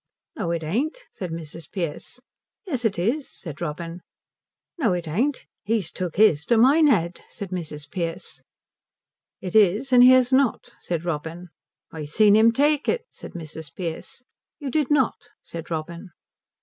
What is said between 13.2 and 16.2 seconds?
Mrs. Pearce. "You did not," said Robin.